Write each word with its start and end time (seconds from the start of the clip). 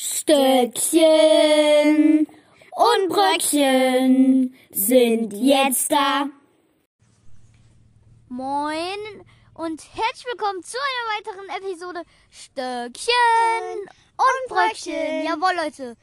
Stöckchen 0.00 1.08
und 2.70 3.08
Bröckchen 3.08 4.54
sind 4.70 5.32
jetzt 5.32 5.90
da. 5.90 6.28
Moin 8.28 9.26
und 9.54 9.82
herzlich 9.92 10.26
willkommen 10.26 10.62
zu 10.62 10.76
einer 10.78 11.18
weiteren 11.18 11.48
Episode 11.48 12.04
Stöckchen 12.30 13.88
und 14.16 14.48
Bröckchen. 14.48 15.24
Jawohl, 15.24 15.56
Leute. 15.56 15.96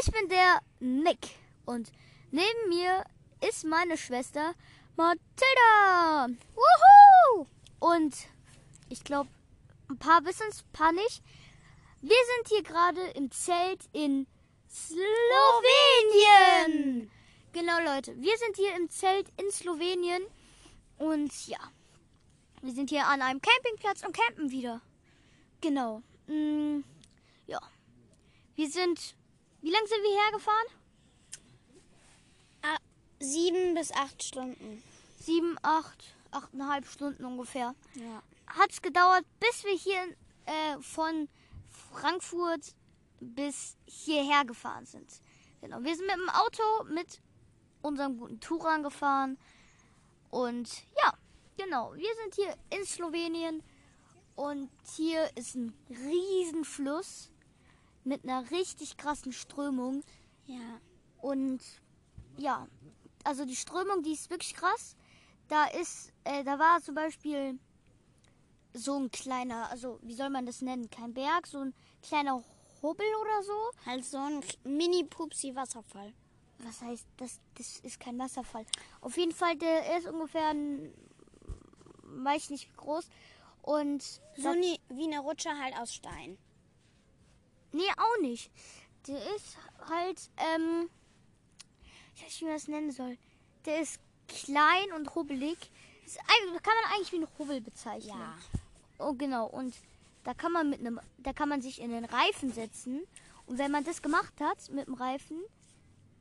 Ich 0.00 0.10
bin 0.10 0.28
der 0.28 0.58
Nick 0.80 1.36
und 1.64 1.92
neben 2.32 2.68
mir 2.70 3.04
ist 3.48 3.64
meine 3.64 3.96
Schwester 3.98 4.54
Mathilda. 4.96 6.26
Wuhu! 6.56 7.46
Und 7.78 8.16
ich 8.88 9.04
glaube, 9.04 9.30
ein 9.88 9.98
paar 9.98 10.24
wissen 10.24 10.48
es, 10.50 10.64
ein 10.64 10.72
paar 10.72 10.90
nicht. 10.90 11.22
Wir 12.02 12.16
sind 12.36 12.48
hier 12.48 12.64
gerade 12.64 13.00
im 13.10 13.30
Zelt 13.30 13.88
in 13.92 14.26
Slowenien. 14.68 15.08
Genau, 17.52 17.78
Leute. 17.84 18.20
Wir 18.20 18.36
sind 18.38 18.56
hier 18.56 18.74
im 18.74 18.90
Zelt 18.90 19.28
in 19.40 19.48
Slowenien. 19.52 20.20
Und 20.98 21.46
ja, 21.46 21.60
wir 22.60 22.72
sind 22.72 22.90
hier 22.90 23.06
an 23.06 23.22
einem 23.22 23.40
Campingplatz 23.40 24.04
und 24.04 24.16
campen 24.16 24.50
wieder. 24.50 24.80
Genau. 25.60 26.02
Mm, 26.26 26.80
ja. 27.46 27.60
Wir 28.56 28.68
sind. 28.68 29.14
Wie 29.60 29.70
lange 29.70 29.86
sind 29.86 30.02
wir 30.02 30.24
hergefahren? 30.24 30.66
Ah, 32.62 32.78
sieben 33.20 33.74
bis 33.74 33.92
acht 33.92 34.24
Stunden. 34.24 34.82
Sieben, 35.20 35.56
acht, 35.62 36.16
achteinhalb 36.32 36.84
Stunden 36.86 37.24
ungefähr. 37.24 37.76
Ja. 37.94 38.24
Hat 38.48 38.72
es 38.72 38.82
gedauert, 38.82 39.24
bis 39.38 39.62
wir 39.62 39.76
hier 39.76 40.02
äh, 40.46 40.78
von 40.80 41.28
Frankfurt 41.92 42.74
bis 43.20 43.76
hierher 43.86 44.44
gefahren 44.44 44.86
sind. 44.86 45.20
Genau. 45.60 45.82
Wir 45.82 45.94
sind 45.94 46.06
mit 46.06 46.16
dem 46.16 46.28
Auto 46.30 46.84
mit 46.92 47.20
unserem 47.82 48.18
guten 48.18 48.40
Touran 48.40 48.82
gefahren. 48.82 49.38
Und 50.30 50.84
ja, 51.02 51.12
genau. 51.56 51.94
Wir 51.94 52.14
sind 52.22 52.34
hier 52.34 52.56
in 52.76 52.84
Slowenien. 52.84 53.62
Und 54.34 54.70
hier 54.96 55.30
ist 55.36 55.54
ein 55.54 55.74
Riesenfluss 55.90 57.30
mit 58.04 58.24
einer 58.24 58.50
richtig 58.50 58.96
krassen 58.96 59.32
Strömung. 59.32 60.02
Ja. 60.46 60.80
Und 61.20 61.60
ja, 62.36 62.66
also 63.24 63.44
die 63.44 63.56
Strömung, 63.56 64.02
die 64.02 64.12
ist 64.12 64.30
wirklich 64.30 64.54
krass. 64.54 64.96
Da 65.48 65.66
ist, 65.66 66.12
äh, 66.24 66.42
da 66.44 66.58
war 66.58 66.80
zum 66.80 66.94
Beispiel 66.94 67.58
so 68.72 68.98
ein 68.98 69.10
kleiner, 69.10 69.70
also 69.70 69.98
wie 70.02 70.14
soll 70.14 70.30
man 70.30 70.46
das 70.46 70.62
nennen? 70.62 70.90
Kein 70.90 71.14
Berg, 71.14 71.46
so 71.46 71.60
ein 71.60 71.74
kleiner 72.02 72.42
Hubbel 72.82 73.06
oder 73.20 73.42
so. 73.42 73.70
Halt 73.86 74.04
so 74.04 74.18
ein 74.18 74.42
Mini-Pupsi-Wasserfall. 74.64 76.12
Was 76.58 76.80
heißt, 76.80 77.06
das, 77.16 77.40
das 77.56 77.78
ist 77.80 78.00
kein 78.00 78.18
Wasserfall. 78.18 78.64
Auf 79.00 79.16
jeden 79.16 79.32
Fall, 79.32 79.56
der 79.56 79.98
ist 79.98 80.06
ungefähr, 80.06 80.48
ein, 80.48 80.92
weiß 82.02 82.50
nicht 82.50 82.68
wie 82.68 82.76
groß. 82.76 83.08
Und 83.62 84.02
so 84.36 84.52
nie, 84.54 84.80
wie 84.88 85.04
eine 85.04 85.20
Rutsche 85.20 85.50
halt 85.50 85.76
aus 85.76 85.94
Stein. 85.94 86.38
Nee, 87.72 87.90
auch 87.96 88.20
nicht. 88.20 88.50
Der 89.06 89.34
ist 89.34 89.56
halt, 89.88 90.30
ähm, 90.36 90.90
ich 92.14 92.22
weiß 92.22 92.28
nicht, 92.28 92.40
wie 92.40 92.44
man 92.44 92.54
das 92.54 92.68
nennen 92.68 92.90
soll. 92.90 93.18
Der 93.64 93.80
ist 93.80 94.00
klein 94.28 94.92
und 94.96 95.14
hubbelig. 95.14 95.58
Das 96.04 96.16
kann 96.16 96.74
man 96.82 96.92
eigentlich 96.92 97.12
wie 97.12 97.18
ein 97.18 97.38
Hubbel 97.38 97.60
bezeichnen. 97.60 98.18
Ja. 98.18 98.36
Oh, 99.02 99.14
genau. 99.14 99.46
Und 99.46 99.74
da 100.24 100.34
kann 100.34 100.52
man 100.52 100.70
mit 100.70 100.80
einem, 100.80 101.00
da 101.18 101.32
kann 101.32 101.48
man 101.48 101.60
sich 101.60 101.80
in 101.80 101.90
den 101.90 102.04
Reifen 102.04 102.52
setzen. 102.52 103.02
Und 103.46 103.58
wenn 103.58 103.72
man 103.72 103.84
das 103.84 104.02
gemacht 104.02 104.40
hat 104.40 104.70
mit 104.70 104.86
dem 104.86 104.94
Reifen, 104.94 105.38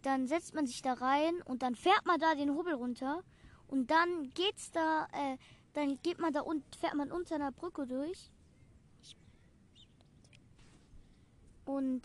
dann 0.02 0.28
setzt 0.28 0.56
man 0.56 0.66
sich 0.66 0.82
da 0.82 0.94
rein 0.94 1.42
und 1.46 1.62
dann 1.62 1.76
fährt 1.76 2.06
man 2.06 2.20
da 2.20 2.34
den 2.34 2.56
Hubbel 2.56 2.74
runter. 2.74 3.24
Und 3.68 3.92
dann 3.92 4.32
geht's 4.34 4.72
da, 4.72 5.08
äh, 5.14 5.38
dann 5.74 6.00
geht 6.02 6.20
man 6.20 6.34
da 6.34 6.42
und 6.42 6.64
fährt 6.76 6.96
man 6.96 7.12
unter 7.12 7.36
einer 7.36 7.52
Brücke 7.52 7.86
durch. 7.86 8.32
Und, 11.66 12.02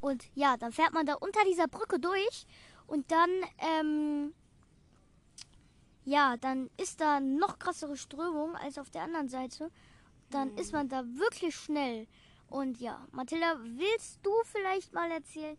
und 0.00 0.24
ja, 0.34 0.56
dann 0.56 0.72
fährt 0.72 0.92
man 0.92 1.06
da 1.06 1.14
unter 1.14 1.44
dieser 1.44 1.68
Brücke 1.68 1.98
durch 1.98 2.46
und 2.86 3.10
dann, 3.10 3.30
ähm, 3.58 4.34
ja, 6.04 6.36
dann 6.36 6.70
ist 6.76 7.00
da 7.00 7.20
noch 7.20 7.58
krassere 7.58 7.96
Strömung 7.96 8.56
als 8.56 8.78
auf 8.78 8.90
der 8.90 9.02
anderen 9.02 9.28
Seite. 9.28 9.70
Dann 10.30 10.52
mhm. 10.52 10.58
ist 10.58 10.72
man 10.72 10.88
da 10.88 11.04
wirklich 11.04 11.56
schnell. 11.56 12.06
Und 12.48 12.80
ja, 12.80 13.06
Mathilda, 13.12 13.58
willst 13.62 14.20
du 14.22 14.30
vielleicht 14.44 14.92
mal 14.92 15.10
erzählen, 15.10 15.56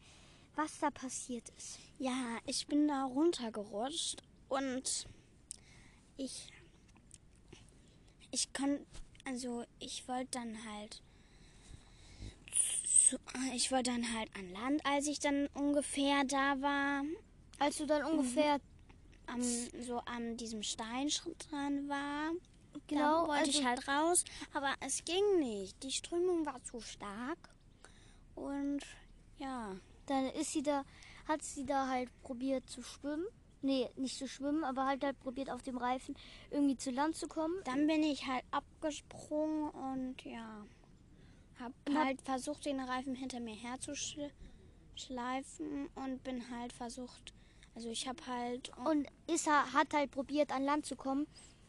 was 0.56 0.80
da 0.80 0.92
passiert 0.92 1.50
ist? 1.58 1.80
Ja, 1.98 2.38
ich 2.46 2.68
bin 2.68 2.88
da 2.88 3.06
runtergerutscht 3.06 4.22
und 4.50 5.08
ich 6.18 6.52
ich 8.32 8.54
konnte 8.54 8.86
also 9.26 9.64
ich 9.80 10.08
wollte 10.08 10.40
dann 10.40 10.58
halt 10.66 11.02
zu, 13.06 13.18
ich 13.54 13.72
wollte 13.72 13.92
dann 13.92 14.14
halt 14.14 14.30
an 14.36 14.52
Land, 14.52 14.86
als 14.86 15.08
ich 15.08 15.20
dann 15.20 15.48
ungefähr 15.54 16.24
da 16.26 16.62
war. 16.62 17.04
Als 17.60 17.78
du 17.78 17.86
dann 17.86 18.04
ungefähr 18.04 18.60
am, 19.28 19.42
so 19.42 20.00
an 20.00 20.38
diesem 20.38 20.64
Steinschritt 20.64 21.52
dran 21.52 21.88
war. 21.90 22.32
Genau, 22.88 23.24
da 23.24 23.28
wollte 23.28 23.46
also 23.46 23.60
ich 23.60 23.66
halt 23.66 23.88
raus, 23.88 24.26
aber 24.54 24.74
es 24.82 25.04
ging 25.06 25.40
nicht. 25.40 25.82
Die 25.84 25.92
Strömung 25.92 26.46
war 26.46 26.62
zu 26.64 26.80
stark. 26.82 27.56
Und 28.36 28.82
ja. 29.38 29.76
Dann 30.06 30.28
ist 30.28 30.54
sie 30.54 30.62
da, 30.62 30.86
hat 31.28 31.42
sie 31.42 31.66
da 31.66 31.88
halt 31.88 32.10
probiert 32.22 32.70
zu 32.70 32.84
schwimmen. 32.84 33.26
Nee, 33.62 33.90
nicht 33.96 34.18
zu 34.18 34.28
schwimmen, 34.28 34.64
aber 34.64 34.86
halt 34.86 35.04
halt 35.04 35.20
probiert 35.20 35.50
auf 35.50 35.64
dem 35.64 35.78
Reifen 35.78 36.16
irgendwie 36.52 36.78
zu 36.78 36.92
Land 36.92 37.16
zu 37.16 37.28
kommen. 37.28 37.56
Dann 37.64 37.88
bin 37.88 38.04
ich 38.04 38.28
halt 38.28 38.44
abgesprungen 38.52 39.72
und 39.72 40.24
ja, 40.24 40.64
hab 41.60 41.74
halt 41.96 42.22
versucht, 42.22 42.66
den 42.66 42.80
Reifen 42.80 43.16
hinter 43.16 43.40
mir 43.40 43.56
herzuschleifen 43.56 44.30
und 45.96 46.24
bin 46.24 46.52
halt 46.52 46.74
versucht, 46.74 47.34
also 47.76 47.90
ich 47.90 48.08
habe 48.08 48.26
halt 48.26 48.72
und 48.86 49.08
Issa 49.28 49.74
hat 49.74 49.94
halt 49.94 50.12
probiert 50.12 50.52
an 50.52 50.64
Land 50.64 50.86
zu 50.86 50.96
kommen, 50.96 51.28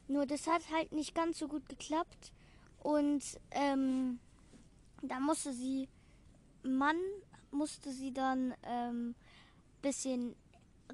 nur 0.08 0.26
das 0.26 0.46
hat 0.46 0.62
halt 0.72 0.92
nicht 0.92 1.14
ganz 1.14 1.38
so 1.38 1.48
gut 1.48 1.68
geklappt 1.68 2.32
und 2.78 3.22
ähm, 3.50 4.20
da 5.02 5.20
musste 5.20 5.52
sie 5.52 5.88
Mann 6.62 6.96
musste 7.50 7.90
sie 7.90 8.12
dann 8.12 8.54
ähm, 8.64 9.14
bisschen 9.82 10.36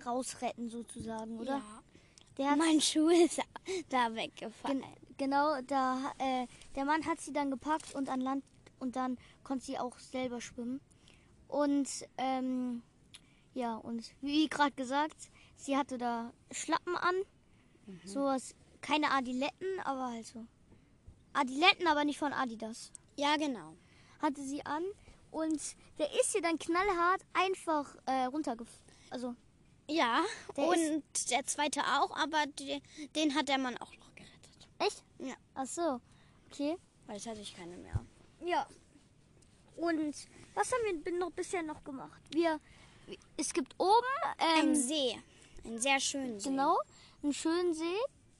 rausretten 0.05 0.69
sozusagen, 0.69 1.39
oder? 1.39 1.59
Ja. 1.59 1.83
Der 2.39 2.56
mein 2.56 2.81
Schuh 2.81 3.09
ist 3.09 3.41
da 3.91 4.15
weggefallen. 4.15 4.81
Gen 4.81 4.91
genau, 5.19 5.61
da 5.67 6.12
äh, 6.19 6.47
der 6.75 6.84
Mann 6.84 7.05
hat 7.05 7.21
sie 7.21 7.33
dann 7.33 7.51
gepackt 7.51 7.95
und 7.95 8.09
an 8.09 8.21
Land 8.21 8.45
und 8.78 8.97
dann 8.97 9.19
konnte 9.45 9.67
sie 9.67 9.78
auch 9.78 9.99
selber 9.99 10.41
schwimmen. 10.41 10.81
Und 11.49 11.89
ähm, 12.17 12.83
ja, 13.55 13.77
und 13.77 14.15
wie 14.21 14.49
gerade 14.49 14.73
gesagt, 14.73 15.31
sie 15.57 15.77
hatte 15.77 15.99
da 15.99 16.33
Schlappen 16.51 16.97
an, 16.97 17.15
mhm. 17.87 18.01
sowas, 18.05 18.55
keine 18.81 19.11
Adiletten, 19.11 19.81
aber 19.85 20.13
halt 20.13 20.27
so. 20.27 20.47
Adiletten, 21.33 21.87
aber 21.87 22.05
nicht 22.05 22.19
von 22.19 22.33
Adidas. 22.33 22.93
Ja, 23.17 23.37
genau. 23.37 23.75
Hatte 24.21 24.43
sie 24.43 24.65
an 24.65 24.85
und 25.31 25.61
der 25.99 26.13
ist 26.21 26.35
ihr 26.35 26.43
dann 26.43 26.59
knallhart 26.59 27.23
einfach 27.33 27.97
äh, 28.07 28.25
runtergefallen. 28.25 28.83
Also 29.11 29.35
ja, 29.89 30.23
der 30.57 30.69
und 30.69 31.31
der 31.31 31.45
zweite 31.45 31.81
auch, 31.81 32.17
aber 32.17 32.47
die, 32.59 32.81
den 33.15 33.34
hat 33.34 33.49
der 33.49 33.59
Mann 33.59 33.77
auch 33.79 33.93
noch 33.97 34.15
gerettet. 34.15 34.69
Echt? 34.79 35.05
Ja. 35.19 35.34
Ach 35.55 35.67
so, 35.67 36.01
okay. 36.51 36.77
Weil 37.07 37.17
jetzt 37.17 37.27
hatte 37.27 37.41
ich 37.41 37.55
keine 37.55 37.77
mehr. 37.77 38.05
Ja. 38.45 38.67
Und 39.77 40.15
was 40.55 40.71
haben 40.73 41.05
wir 41.05 41.19
noch 41.19 41.33
bisher 41.33 41.63
noch 41.63 41.83
gemacht? 41.83 42.22
Wir, 42.31 42.60
es 43.37 43.53
gibt 43.53 43.75
oben 43.78 43.93
ähm, 44.39 44.60
einen 44.60 44.77
See, 44.77 45.19
einen 45.65 45.81
sehr 45.81 46.01
schönen 46.01 46.41
See. 46.41 46.49
Genau, 46.49 46.78
einen 47.22 47.33
schönen 47.33 47.75
See. 47.75 47.99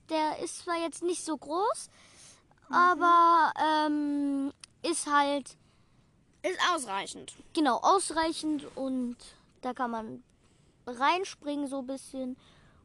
Der 0.09 0.38
ist 0.41 0.59
zwar 0.59 0.76
jetzt 0.76 1.03
nicht 1.03 1.25
so 1.25 1.37
groß, 1.37 1.91
mhm. 2.69 2.75
aber 2.75 3.53
ähm, 3.61 4.53
ist 4.82 5.06
halt 5.06 5.56
ist 6.43 6.59
ausreichend. 6.75 7.35
Genau, 7.55 7.79
ausreichend 7.79 8.67
und 8.76 9.17
da 9.61 9.73
kann 9.73 9.91
man 9.91 10.23
reinspringen 10.87 11.69
so 11.69 11.79
ein 11.79 11.87
bisschen 11.87 12.37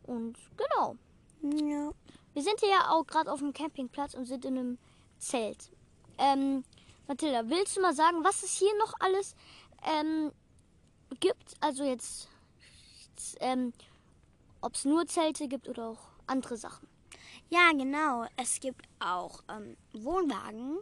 und 0.03 0.37
genau. 0.55 0.95
Ja. 1.41 1.91
Wir 2.33 2.43
sind 2.43 2.59
hier 2.59 2.69
ja 2.69 2.91
auch 2.91 3.05
gerade 3.05 3.31
auf 3.31 3.39
dem 3.39 3.53
Campingplatz 3.53 4.13
und 4.13 4.25
sind 4.25 4.45
in 4.45 4.57
einem 4.57 4.77
Zelt. 5.17 5.71
Ähm, 6.19 6.63
Mathilda, 7.07 7.49
willst 7.49 7.77
du 7.77 7.81
mal 7.81 7.95
sagen, 7.95 8.23
was 8.23 8.43
es 8.43 8.57
hier 8.57 8.75
noch 8.77 8.93
alles 8.99 9.35
ähm, 9.83 10.31
gibt? 11.19 11.55
Also 11.59 11.83
jetzt, 11.83 12.27
ähm, 13.39 13.73
ob 14.61 14.75
es 14.75 14.85
nur 14.85 15.07
Zelte 15.07 15.47
gibt 15.47 15.67
oder 15.67 15.89
auch 15.89 16.09
andere 16.25 16.57
Sachen. 16.57 16.87
Ja, 17.49 17.71
genau. 17.71 18.25
Es 18.35 18.59
gibt 18.59 18.87
auch 18.99 19.41
ähm, 19.49 19.77
Wohnwagen 19.93 20.79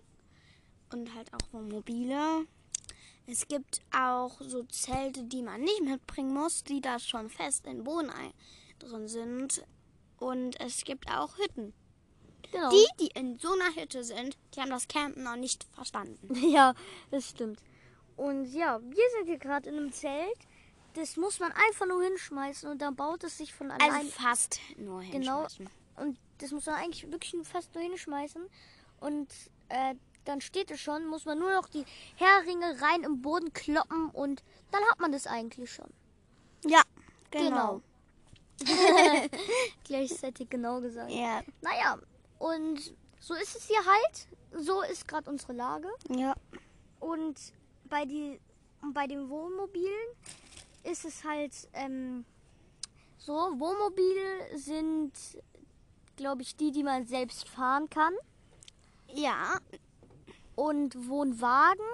und 0.91 1.13
halt 1.13 1.31
auch 1.33 1.53
Wohnmobile. 1.53 2.47
Es 3.27 3.47
gibt 3.47 3.81
auch 3.95 4.39
so 4.39 4.63
Zelte, 4.63 5.23
die 5.23 5.41
man 5.41 5.61
nicht 5.61 5.83
mitbringen 5.83 6.33
muss, 6.33 6.63
die 6.63 6.81
da 6.81 6.99
schon 6.99 7.29
fest 7.29 7.65
in 7.65 7.83
Boden 7.83 8.11
drin 8.79 9.07
sind. 9.07 9.63
Und 10.17 10.59
es 10.59 10.83
gibt 10.83 11.09
auch 11.09 11.37
Hütten. 11.37 11.73
Genau. 12.51 12.69
Die, 12.69 12.85
die 12.99 13.19
in 13.19 13.37
so 13.39 13.51
einer 13.53 13.75
Hütte 13.75 14.03
sind, 14.03 14.37
die 14.55 14.61
haben 14.61 14.69
das 14.69 14.87
Campen 14.87 15.23
noch 15.23 15.35
nicht 15.35 15.65
verstanden. 15.73 16.35
Ja, 16.51 16.73
das 17.11 17.29
stimmt. 17.29 17.59
Und 18.17 18.45
ja, 18.45 18.79
wir 18.81 19.03
sind 19.17 19.25
hier 19.27 19.37
gerade 19.37 19.69
in 19.69 19.77
einem 19.77 19.91
Zelt. 19.91 20.37
Das 20.93 21.17
muss 21.17 21.39
man 21.39 21.51
einfach 21.51 21.85
nur 21.85 22.01
hinschmeißen 22.03 22.69
und 22.69 22.81
dann 22.81 22.95
baut 22.95 23.23
es 23.25 23.37
sich 23.37 23.53
von 23.53 23.69
allein. 23.71 23.91
Also 23.91 24.09
fast 24.11 24.59
nur 24.77 25.01
Genau. 25.01 25.41
hinschmeißen. 25.41 25.69
Und 25.97 26.17
das 26.37 26.51
muss 26.51 26.65
man 26.65 26.75
eigentlich 26.75 27.11
wirklich 27.11 27.35
fast 27.45 27.73
nur 27.75 27.83
hinschmeißen. 27.83 28.41
Und 29.01 29.27
äh, 29.69 29.95
dann 30.23 30.39
steht 30.41 30.71
es 30.71 30.79
schon, 30.79 31.05
muss 31.07 31.25
man 31.25 31.37
nur 31.37 31.51
noch 31.53 31.67
die 31.67 31.85
Heringe 32.15 32.81
rein 32.81 33.03
im 33.03 33.21
Boden 33.21 33.51
kloppen 33.53 34.09
und 34.11 34.43
dann 34.71 34.81
hat 34.89 34.99
man 34.99 35.11
das 35.11 35.27
eigentlich 35.27 35.71
schon. 35.71 35.89
Ja, 36.65 36.81
Genau. 37.31 37.81
Gleichzeitig 39.83 40.49
genau 40.49 40.79
gesagt. 40.81 41.11
Ja. 41.11 41.41
Naja, 41.61 41.97
und 42.39 42.93
so 43.19 43.33
ist 43.33 43.55
es 43.55 43.67
hier 43.67 43.79
halt. 43.85 44.27
So 44.65 44.81
ist 44.83 45.07
gerade 45.07 45.29
unsere 45.29 45.53
Lage. 45.53 45.89
Ja. 46.09 46.33
Und 46.99 47.35
bei, 47.89 48.05
die, 48.05 48.39
bei 48.93 49.07
den 49.07 49.29
Wohnmobilen 49.29 50.07
ist 50.83 51.05
es 51.05 51.23
halt 51.23 51.51
ähm, 51.73 52.25
so, 53.17 53.33
Wohnmobile 53.33 54.57
sind, 54.57 55.11
glaube 56.15 56.41
ich, 56.43 56.55
die, 56.55 56.71
die 56.71 56.83
man 56.83 57.07
selbst 57.07 57.49
fahren 57.49 57.89
kann. 57.89 58.13
Ja, 59.13 59.59
Und 60.55 61.07
Wohnwagen, 61.09 61.85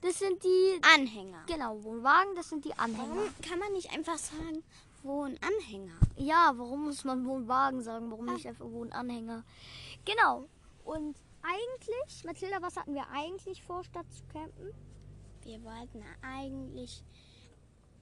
das 0.00 0.18
sind 0.18 0.42
die, 0.42 0.80
Anhänger. 0.94 1.44
genau, 1.46 1.82
Wohnwagen, 1.84 2.34
das 2.34 2.48
sind 2.48 2.64
die 2.64 2.72
Anhänger. 2.78 3.08
Warum 3.10 3.34
kann 3.42 3.58
man 3.58 3.72
nicht 3.72 3.92
einfach 3.92 4.18
sagen, 4.18 4.62
Wohnanhänger? 5.02 5.94
Ja, 6.16 6.52
warum 6.56 6.84
muss 6.84 7.04
man 7.04 7.24
Wohnwagen 7.26 7.82
sagen? 7.82 8.10
Warum 8.10 8.26
nicht 8.26 8.46
einfach 8.46 8.66
Wohnanhänger? 8.66 9.44
Genau. 10.04 10.46
Und 10.84 11.16
eigentlich, 11.42 12.24
Mathilda, 12.24 12.60
was 12.60 12.76
hatten 12.76 12.94
wir 12.94 13.08
eigentlich 13.10 13.62
vor, 13.62 13.82
statt 13.84 14.06
zu 14.12 14.22
campen? 14.32 14.72
Wir 15.44 15.62
wollten 15.64 16.02
eigentlich 16.22 17.02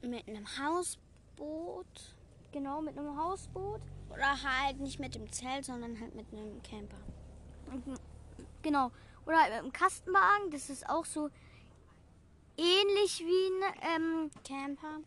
mit 0.02 0.26
einem 0.28 0.46
Hausboot 0.58 2.14
Genau, 2.52 2.80
mit 2.80 2.98
einem 2.98 3.16
Hausboot. 3.16 3.80
oder 4.10 4.42
halt 4.42 4.80
nicht 4.80 4.98
mit 4.98 5.14
dem 5.14 5.30
Zelt, 5.30 5.64
sondern 5.64 6.00
halt 6.00 6.14
mit 6.14 6.26
einem 6.32 6.62
Camper. 6.62 6.96
Genau. 8.62 8.90
Oder 9.26 9.38
halt 9.42 9.50
mit 9.52 9.58
einem 9.58 9.72
Kastenwagen. 9.72 10.50
Das 10.50 10.70
ist 10.70 10.88
auch 10.88 11.04
so 11.04 11.28
ähnlich 12.56 13.20
wie 13.20 13.66
ein, 13.66 13.92
ähm, 13.96 14.30
Camper. 14.44 15.00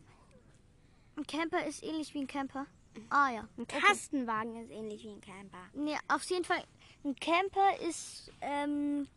ein 1.16 1.26
Camper 1.26 1.66
ist 1.66 1.82
ähnlich 1.82 2.14
wie 2.14 2.20
ein 2.20 2.26
Camper. 2.28 2.66
Ah 3.10 3.30
ja. 3.30 3.48
Ein 3.56 3.66
Kastenwagen 3.66 4.56
ist 4.62 4.70
ähnlich 4.70 5.02
wie 5.02 5.10
ein 5.10 5.20
Camper. 5.20 5.64
Nee, 5.74 5.98
auf 6.08 6.22
jeden 6.24 6.44
Fall. 6.44 6.62
Ein 7.04 7.16
Camper 7.16 7.80
ist 7.80 8.30
ähm, 8.40 9.08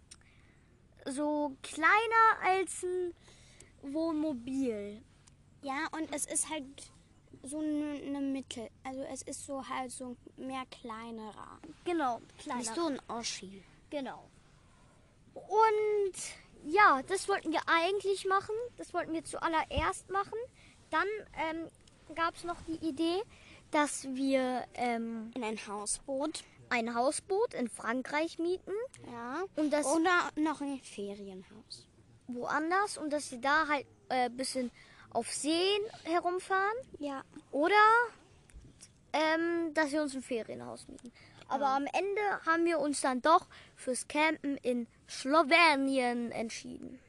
so 1.06 1.56
kleiner 1.62 2.42
als 2.44 2.84
ein 2.84 3.14
Wohnmobil. 3.82 5.02
Ja, 5.62 5.88
und 5.92 6.14
es 6.14 6.26
ist 6.26 6.50
halt 6.50 6.66
so 7.44 7.60
eine 7.60 8.00
ne 8.00 8.22
Mittel. 8.22 8.70
Also 8.84 9.02
es 9.04 9.22
ist 9.24 9.46
so 9.46 9.68
halt 9.68 9.92
so 9.92 10.16
mehr 10.38 10.64
kleinerer. 10.70 11.60
Genau, 11.84 12.22
kleiner. 12.38 12.60
Nicht 12.60 12.76
so 12.76 12.88
ein 12.88 13.00
Oschi. 13.08 13.64
Genau. 13.90 14.30
Und 15.34 16.16
ja, 16.66 17.02
das 17.08 17.28
wollten 17.28 17.52
wir 17.52 17.62
eigentlich 17.68 18.26
machen. 18.26 18.56
Das 18.78 18.94
wollten 18.94 19.14
wir 19.14 19.24
zuallererst 19.24 20.10
machen. 20.10 20.38
Dann 20.90 21.08
ähm, 21.50 21.70
gab 22.16 22.36
es 22.36 22.44
noch 22.44 22.62
die 22.68 22.86
Idee, 22.88 23.22
dass 23.72 24.06
wir 24.16 24.66
ähm, 24.76 25.32
In 25.36 25.44
ein 25.44 25.68
Hausboot. 25.68 26.44
Ein 26.70 26.96
Hausboot 26.96 27.54
in 27.54 27.70
Frankreich 27.70 28.40
mieten 28.40 28.74
Ja. 29.12 29.44
und 29.56 29.72
das 29.72 29.86
Oder 29.86 30.30
noch 30.36 30.62
ein 30.62 30.80
Ferienhaus. 30.80 31.88
woanders 32.28 32.98
und 32.98 33.12
dass 33.14 33.30
sie 33.30 33.40
da 33.42 33.68
halt 33.68 33.86
ein 34.10 34.28
äh, 34.28 34.30
bisschen 34.30 34.72
auf 35.12 35.32
Seen 35.32 35.82
herumfahren. 36.04 36.76
Ja. 37.00 37.24
Oder 37.52 37.76
ähm, 39.14 39.74
dass 39.74 39.92
wir 39.92 40.02
uns 40.02 40.14
ein 40.16 40.22
Ferienhaus 40.22 40.88
mieten. 40.88 41.12
Aber 41.48 41.68
am 41.68 41.86
Ende 41.86 42.22
haben 42.46 42.66
wir 42.66 42.80
uns 42.80 43.02
dann 43.02 43.22
doch 43.22 43.48
fürs 43.76 44.08
Campen 44.08 44.58
in 44.58 44.88
Slowenien 45.08 46.32
entschieden. 46.32 47.00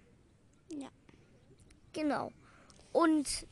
Ja. 0.70 0.88
Genau. 1.92 2.30
Und 2.92 3.46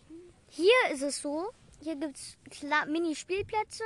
hier 0.48 0.74
ist 0.92 1.02
es 1.02 1.22
so, 1.22 1.50
hier 1.82 1.96
gibt 1.96 2.16
es 2.16 2.36
Mini-Spielplätze. 2.86 3.82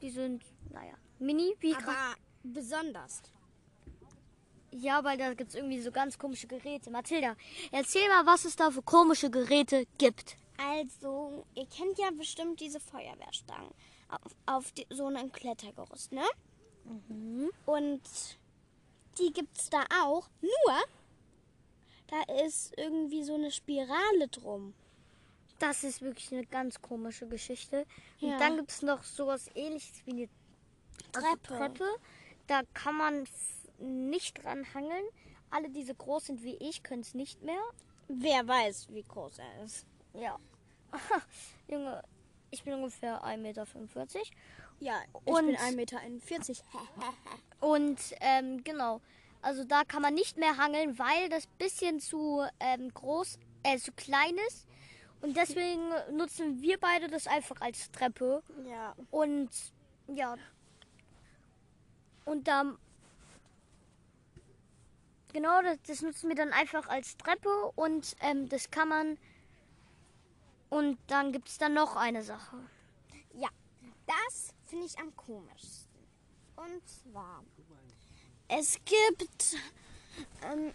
Die 0.00 0.10
sind, 0.10 0.42
naja, 0.70 0.94
mini, 1.18 1.54
wie 1.60 1.74
Aber 1.74 1.94
besonders. 2.42 3.22
Ja, 4.70 5.02
weil 5.02 5.16
da 5.16 5.32
gibt 5.34 5.50
es 5.50 5.54
irgendwie 5.56 5.80
so 5.80 5.90
ganz 5.90 6.18
komische 6.18 6.46
Geräte. 6.46 6.90
Mathilda, 6.90 7.36
erzähl 7.72 8.06
mal, 8.08 8.26
was 8.26 8.44
es 8.44 8.54
da 8.56 8.70
für 8.70 8.82
komische 8.82 9.30
Geräte 9.30 9.86
gibt. 9.96 10.36
Also, 10.58 11.44
ihr 11.54 11.66
kennt 11.66 11.98
ja 11.98 12.10
bestimmt 12.10 12.60
diese 12.60 12.80
Feuerwehrstangen 12.80 13.70
auf, 14.08 14.34
auf 14.46 14.72
die, 14.72 14.86
so 14.90 15.06
einem 15.06 15.30
Klettergerüst, 15.32 16.12
ne? 16.12 16.24
Und 17.66 18.00
die 19.18 19.32
gibt's 19.32 19.70
da 19.70 19.84
auch. 20.02 20.28
Nur, 20.40 20.74
da 22.08 22.34
ist 22.44 22.72
irgendwie 22.76 23.22
so 23.22 23.34
eine 23.34 23.50
Spirale 23.50 24.28
drum. 24.30 24.74
Das 25.58 25.84
ist 25.84 26.02
wirklich 26.02 26.32
eine 26.32 26.46
ganz 26.46 26.80
komische 26.80 27.26
Geschichte. 27.26 27.84
Und 28.20 28.28
Ja. 28.30 28.38
dann 28.38 28.56
gibt 28.56 28.70
es 28.70 28.82
noch 28.82 29.02
sowas 29.02 29.50
ähnliches 29.54 30.02
wie 30.06 30.12
eine 30.12 30.28
Treppe. 31.12 31.38
Treppe. 31.56 31.84
Da 32.46 32.62
kann 32.74 32.96
man 32.96 33.24
nicht 33.78 34.42
dran 34.42 34.66
hangeln. 34.74 35.04
Alle, 35.50 35.70
die 35.70 35.84
so 35.84 35.94
groß 35.94 36.26
sind 36.26 36.42
wie 36.42 36.56
ich, 36.56 36.82
können 36.82 37.02
es 37.02 37.14
nicht 37.14 37.42
mehr. 37.42 37.60
Wer 38.08 38.46
weiß, 38.46 38.88
wie 38.90 39.02
groß 39.02 39.38
er 39.38 39.64
ist. 39.64 39.86
Ja. 40.14 40.36
Junge, 41.68 42.02
ich 42.50 42.62
bin 42.64 42.74
ungefähr 42.74 43.22
1,45 43.24 43.38
Meter. 43.38 43.66
Ja, 44.80 44.94
ich 45.24 45.32
Und- 45.32 45.46
bin 45.46 45.56
1,41 45.56 45.74
Meter. 45.76 46.00
Und 47.60 47.98
ähm, 48.20 48.62
genau, 48.64 49.00
also 49.42 49.64
da 49.64 49.84
kann 49.84 50.02
man 50.02 50.14
nicht 50.14 50.36
mehr 50.36 50.56
hangeln, 50.56 50.98
weil 50.98 51.28
das 51.28 51.46
bisschen 51.58 52.00
zu 52.00 52.44
ähm, 52.60 52.92
groß, 52.94 53.38
äh, 53.64 53.78
zu 53.78 53.92
klein 53.92 54.36
ist. 54.48 54.66
Und 55.20 55.36
deswegen 55.36 55.90
nutzen 56.12 56.60
wir 56.62 56.78
beide 56.78 57.08
das 57.08 57.26
einfach 57.26 57.60
als 57.60 57.90
Treppe. 57.90 58.42
ja. 58.68 58.94
Und 59.10 59.50
ja. 60.06 60.36
Und 62.28 62.46
da. 62.46 62.76
Genau, 65.32 65.62
das, 65.62 65.78
das 65.86 66.02
nutzen 66.02 66.28
wir 66.28 66.36
dann 66.36 66.52
einfach 66.52 66.86
als 66.88 67.16
Treppe 67.16 67.72
und 67.74 68.16
ähm, 68.20 68.48
das 68.50 68.70
kann 68.70 68.88
man. 68.88 69.18
Und 70.68 70.98
dann 71.06 71.32
gibt 71.32 71.48
es 71.48 71.56
dann 71.56 71.72
noch 71.72 71.96
eine 71.96 72.22
Sache. 72.22 72.56
Ja, 73.32 73.48
das 74.06 74.54
finde 74.66 74.84
ich 74.84 74.98
am 74.98 75.16
komischsten. 75.16 75.88
Und 76.56 76.82
zwar, 76.86 77.42
es 78.48 78.78
gibt, 78.84 79.56
ähm, 80.42 80.74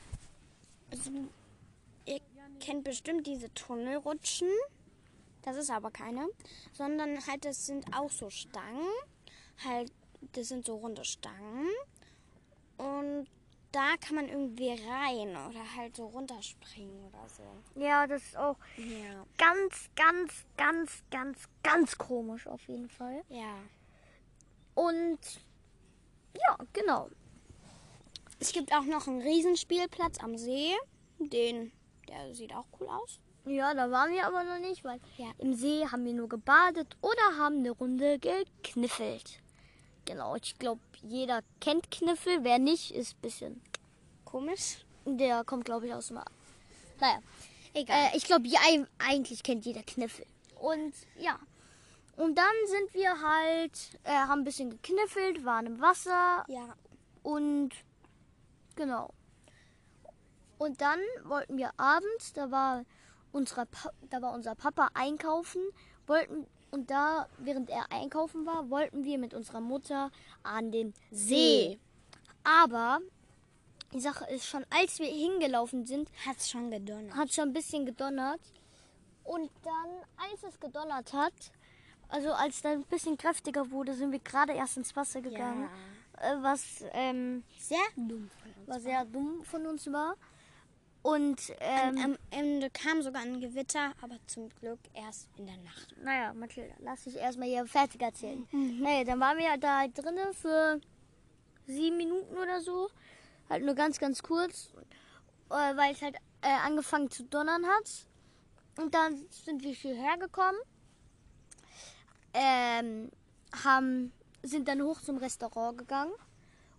so, 0.91 1.11
ihr 2.05 2.19
kennt 2.59 2.83
bestimmt 2.83 3.27
diese 3.27 3.53
Tunnelrutschen. 3.53 4.49
Das 5.43 5.57
ist 5.57 5.69
aber 5.69 5.91
keine, 5.91 6.27
sondern 6.71 7.27
halt, 7.27 7.45
das 7.45 7.67
sind 7.67 7.95
auch 7.95 8.09
so 8.09 8.31
Stangen. 8.31 8.87
Halt, 9.63 9.91
das 10.31 10.47
sind 10.47 10.65
so 10.65 10.75
runde 10.77 11.03
Stangen. 11.05 11.67
Und 12.77 13.27
da 13.71 13.95
kann 13.99 14.15
man 14.15 14.29
irgendwie 14.29 14.69
rein 14.87 15.29
oder 15.29 15.75
halt 15.75 15.95
so 15.95 16.05
runterspringen 16.07 17.05
oder 17.05 17.27
so. 17.27 17.79
Ja, 17.79 18.05
das 18.07 18.23
ist 18.23 18.37
auch 18.37 18.57
Ja. 18.77 19.25
ganz, 19.37 19.89
ganz, 19.95 20.45
ganz, 20.57 21.03
ganz, 21.09 21.49
ganz 21.63 21.97
komisch 21.97 22.47
auf 22.47 22.67
jeden 22.67 22.89
Fall. 22.89 23.23
Ja. 23.29 23.55
Und 24.75 25.19
ja, 26.35 26.57
genau. 26.73 27.09
Es 28.39 28.51
gibt 28.51 28.73
auch 28.73 28.83
noch 28.83 29.07
einen 29.07 29.21
Riesenspielplatz 29.21 30.19
am 30.19 30.37
See. 30.37 30.71
Den, 31.19 31.71
der 32.09 32.33
sieht 32.35 32.53
auch 32.53 32.65
cool 32.79 32.87
aus. 32.89 33.19
Ja, 33.45 33.73
da 33.73 33.89
waren 33.91 34.11
wir 34.11 34.25
aber 34.25 34.43
noch 34.43 34.59
nicht, 34.59 34.83
weil 34.83 34.99
Ja. 35.17 35.31
im 35.37 35.53
See 35.53 35.85
haben 35.85 36.05
wir 36.05 36.13
nur 36.13 36.29
gebadet 36.29 36.95
oder 37.01 37.37
haben 37.37 37.57
eine 37.59 37.71
Runde 37.71 38.17
gekniffelt. 38.19 39.39
Genau, 40.05 40.35
ich 40.35 40.57
glaube, 40.59 40.81
jeder 41.01 41.41
kennt 41.61 41.89
Kniffel. 41.91 42.43
Wer 42.43 42.59
nicht, 42.59 42.91
ist 42.93 43.15
ein 43.17 43.21
bisschen. 43.21 43.61
Komisch. 44.25 44.83
Der 45.05 45.43
kommt, 45.43 45.65
glaube 45.65 45.87
ich, 45.87 45.93
aus 45.93 46.07
dem. 46.07 46.19
Naja, 46.99 47.19
Egal. 47.73 48.09
äh, 48.13 48.17
ich 48.17 48.25
glaube, 48.25 48.47
ja, 48.47 48.59
eigentlich 48.99 49.43
kennt 49.43 49.65
jeder 49.65 49.83
Kniffel. 49.83 50.25
Und 50.59 50.93
ja. 51.19 51.39
Und 52.15 52.37
dann 52.37 52.53
sind 52.67 52.93
wir 52.93 53.21
halt, 53.21 53.99
äh, 54.03 54.11
haben 54.11 54.41
ein 54.41 54.43
bisschen 54.43 54.69
gekniffelt, 54.69 55.43
waren 55.45 55.65
im 55.65 55.81
Wasser 55.81 56.45
ja. 56.47 56.75
und 57.23 57.71
genau. 58.75 59.09
Und 60.59 60.79
dann 60.79 60.99
wollten 61.23 61.57
wir 61.57 61.71
abends, 61.77 62.33
da 62.33 62.51
war, 62.51 62.85
unsere, 63.31 63.65
Pa- 63.65 63.91
da 64.11 64.21
war 64.21 64.33
unser 64.33 64.53
Papa 64.53 64.89
einkaufen, 64.93 65.61
wollten 66.05 66.45
und 66.73 66.89
da, 66.89 67.27
während 67.37 67.69
er 67.69 67.91
einkaufen 67.91 68.45
war, 68.45 68.69
wollten 68.69 69.03
wir 69.03 69.17
mit 69.19 69.33
unserer 69.33 69.61
Mutter 69.61 70.09
an 70.41 70.71
den 70.71 70.93
See. 71.11 71.79
Aber 72.43 72.99
die 73.93 73.99
Sache 73.99 74.25
ist 74.31 74.45
schon, 74.47 74.65
als 74.71 74.97
wir 74.99 75.07
hingelaufen 75.07 75.85
sind, 75.85 76.09
Hat's 76.25 76.49
schon 76.49 76.71
gedonnert. 76.71 77.15
hat 77.15 77.31
schon 77.31 77.49
ein 77.49 77.53
bisschen 77.53 77.85
gedonnert. 77.85 78.41
Und 79.23 79.51
dann, 79.63 79.89
als 80.31 80.43
es 80.43 80.59
gedonnert 80.59 81.13
hat, 81.13 81.33
also 82.09 82.31
als 82.33 82.61
dann 82.61 82.79
ein 82.79 82.83
bisschen 82.85 83.17
kräftiger 83.17 83.69
wurde, 83.71 83.93
sind 83.93 84.11
wir 84.11 84.19
gerade 84.19 84.53
erst 84.53 84.77
ins 84.77 84.95
Wasser 84.95 85.21
gegangen. 85.21 85.69
Äh, 86.19 86.35
was 86.41 86.83
ähm, 86.91 87.43
Sehr 87.59 87.77
dumm 87.95 88.29
von 88.41 88.51
uns. 88.51 88.67
was 88.67 88.83
sehr 88.83 89.05
dumm 89.05 89.43
von 89.43 89.65
uns 89.67 89.91
war. 89.91 90.15
Und 91.03 91.53
ähm, 91.59 91.97
Am 91.97 92.17
Ende 92.31 92.69
kam 92.69 93.01
sogar 93.01 93.21
ein 93.23 93.41
Gewitter, 93.41 93.91
aber 94.01 94.15
zum 94.25 94.47
Glück 94.55 94.79
erst 94.93 95.27
in 95.37 95.45
der 95.45 95.57
Nacht. 95.57 95.93
naja, 96.01 96.33
Mathilda, 96.33 96.73
lass 96.79 97.03
dich 97.03 97.17
erstmal 97.17 97.49
hier 97.49 97.65
fertig 97.65 98.01
erzählen. 98.01 98.47
Naja, 98.51 99.03
dann 99.03 99.19
waren 99.19 99.37
wir 99.37 99.57
da 99.57 99.79
halt 99.79 99.97
drinnen 99.97 100.33
für 100.33 100.79
sieben 101.67 101.97
Minuten 101.97 102.37
oder 102.37 102.61
so. 102.61 102.89
Halt 103.49 103.65
nur 103.65 103.75
ganz, 103.75 103.99
ganz 103.99 104.23
kurz, 104.23 104.71
äh, 105.49 105.75
weil 105.75 105.93
es 105.93 106.01
halt 106.01 106.15
äh, 106.41 106.47
angefangen 106.65 107.11
zu 107.11 107.23
donnern 107.25 107.65
hat. 107.67 108.07
Und 108.79 108.93
dann 108.95 109.25
sind 109.29 109.61
wir 109.61 109.73
hierher 109.73 110.17
gekommen, 110.17 110.57
ähm, 112.33 113.11
haben, 113.63 114.13
sind 114.41 114.67
dann 114.69 114.81
hoch 114.81 115.01
zum 115.01 115.17
Restaurant 115.17 115.77
gegangen, 115.77 116.13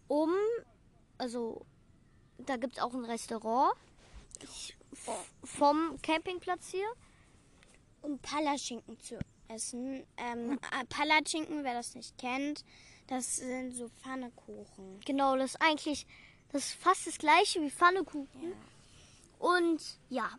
um, 0.08 0.32
also 1.18 1.64
da 2.38 2.56
gibt 2.56 2.76
es 2.76 2.82
auch 2.82 2.92
ein 2.94 3.04
Restaurant 3.04 3.74
vom 5.42 6.00
Campingplatz 6.02 6.70
hier. 6.70 6.88
Um 8.02 8.18
Palatschinken 8.18 9.00
zu 9.00 9.18
essen. 9.48 10.06
Ähm, 10.16 10.58
äh, 10.78 10.84
Palatschinken, 10.88 11.64
wer 11.64 11.74
das 11.74 11.94
nicht 11.94 12.18
kennt, 12.18 12.64
das 13.06 13.36
sind 13.36 13.72
so 13.72 13.88
Pfannekuchen. 13.88 15.00
Genau, 15.04 15.36
das 15.36 15.54
ist 15.54 15.62
eigentlich 15.62 16.06
das 16.54 16.66
ist 16.66 16.74
fast 16.74 17.08
das 17.08 17.18
gleiche 17.18 17.60
wie 17.62 17.70
Pfannekuchen. 17.70 18.54
Und 19.40 19.82
ja, 20.08 20.30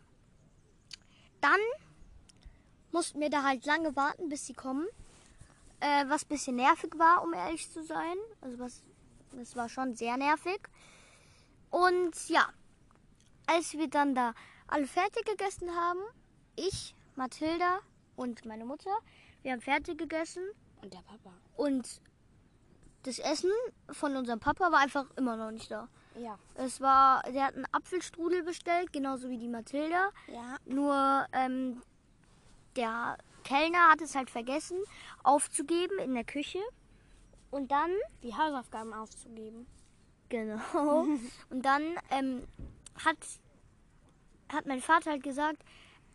dann 1.42 1.60
mussten 2.90 3.20
wir 3.20 3.28
da 3.28 3.42
halt 3.42 3.66
lange 3.66 3.94
warten, 3.96 4.30
bis 4.30 4.46
sie 4.46 4.54
kommen. 4.54 4.86
Äh, 5.80 6.08
was 6.08 6.24
ein 6.24 6.28
bisschen 6.28 6.56
nervig 6.56 6.98
war, 6.98 7.22
um 7.22 7.34
ehrlich 7.34 7.70
zu 7.70 7.84
sein. 7.84 8.16
Also 8.40 8.58
was, 8.58 8.82
das 9.32 9.56
war 9.56 9.68
schon 9.68 9.94
sehr 9.94 10.16
nervig. 10.16 10.58
Und 11.68 12.30
ja, 12.30 12.48
als 13.46 13.72
wir 13.74 13.88
dann 13.88 14.14
da 14.14 14.34
alle 14.68 14.86
fertig 14.86 15.24
gegessen 15.24 15.74
haben, 15.74 16.00
ich, 16.56 16.94
Mathilda 17.14 17.80
und 18.16 18.44
meine 18.44 18.64
Mutter, 18.64 18.90
wir 19.42 19.52
haben 19.52 19.60
fertig 19.60 19.98
gegessen 19.98 20.42
Und 20.82 20.92
der 20.92 21.00
Papa. 21.02 21.32
und 21.56 22.00
das 23.04 23.18
Essen 23.20 23.50
von 23.90 24.16
unserem 24.16 24.40
Papa 24.40 24.72
war 24.72 24.80
einfach 24.80 25.06
immer 25.16 25.36
noch 25.36 25.50
nicht 25.52 25.70
da. 25.70 25.88
Ja. 26.18 26.38
Es 26.54 26.80
war, 26.80 27.22
der 27.30 27.44
hat 27.44 27.54
einen 27.54 27.66
Apfelstrudel 27.72 28.42
bestellt, 28.42 28.92
genauso 28.92 29.28
wie 29.28 29.38
die 29.38 29.48
Mathilda. 29.48 30.10
Ja. 30.26 30.56
Nur 30.64 31.26
ähm, 31.32 31.82
der 32.74 33.18
Kellner 33.44 33.90
hat 33.90 34.00
es 34.00 34.14
halt 34.16 34.30
vergessen 34.30 34.78
aufzugeben 35.22 35.98
in 36.00 36.14
der 36.14 36.24
Küche. 36.24 36.58
Und 37.50 37.70
dann, 37.70 37.90
Die 38.22 38.34
Hausaufgaben 38.34 38.92
aufzugeben. 38.92 39.66
genau, 40.28 40.58
und 41.50 41.62
dann 41.62 41.82
ähm, 42.10 42.42
hat, 43.04 43.16
hat 44.48 44.66
mein 44.66 44.80
Vater 44.80 45.12
halt 45.12 45.22
gesagt, 45.22 45.58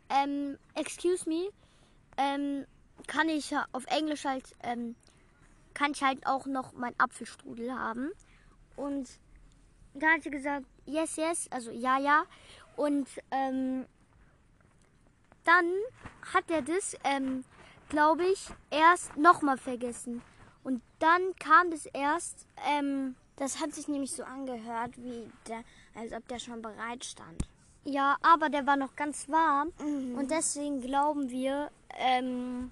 ähm, 0.10 0.58
excuse 0.76 1.28
me, 1.28 1.50
ähm, 2.18 2.66
kann 3.08 3.30
ich 3.30 3.54
auf 3.72 3.86
Englisch 3.86 4.26
halt, 4.26 4.44
ähm, 4.64 4.96
kann 5.74 5.92
ich 5.92 6.04
halt 6.04 6.26
auch 6.26 6.46
noch 6.46 6.74
mein 6.74 6.94
Apfelstrudel 7.00 7.74
haben. 7.74 8.12
Und 8.76 9.10
da 9.94 10.08
hat 10.14 10.24
sie 10.24 10.32
gesagt, 10.32 10.66
yes, 10.86 11.16
yes, 11.16 11.48
also 11.52 11.72
ja, 11.72 11.98
ja. 12.00 12.24
Und 12.76 13.08
ähm, 13.32 13.86
dann 15.44 15.72
hat 16.34 16.50
er 16.50 16.62
das, 16.62 16.96
ähm, 17.04 17.44
glaube 17.90 18.26
ich, 18.26 18.50
erst 18.70 19.18
nochmal 19.18 19.58
vergessen. 19.58 20.22
Und 20.64 20.82
dann 21.00 21.36
kam 21.40 21.72
das 21.72 21.86
erst, 21.88 22.46
ähm, 22.70 23.16
Das 23.38 23.60
hat 23.60 23.74
sich 23.74 23.88
nämlich 23.88 24.12
so 24.12 24.24
angehört, 24.24 24.96
wie 24.98 25.28
der, 25.48 25.64
als 25.96 26.12
ob 26.14 26.28
der 26.28 26.40
schon 26.40 26.62
bereit 26.62 27.04
stand. 27.06 27.44
ja, 27.84 28.16
aber 28.22 28.50
der 28.50 28.66
war 28.68 28.78
noch 28.78 28.96
ganz 28.96 29.28
warm. 29.30 29.70
Und 29.80 30.30
deswegen 30.32 30.82
glauben 30.82 31.30
wir, 31.30 31.72
ähm, 31.98 32.72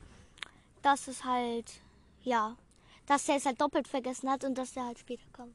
dass 0.82 1.08
es 1.08 1.24
halt, 1.26 1.82
ja, 2.24 2.56
dass 3.08 3.28
er 3.28 3.36
es 3.38 3.46
halt 3.46 3.60
doppelt 3.60 3.88
vergessen 3.88 4.30
hat 4.30 4.44
und 4.44 4.58
dass 4.58 4.74
der 4.74 4.86
halt 4.86 5.00
später 5.00 5.24
kommt. 5.34 5.54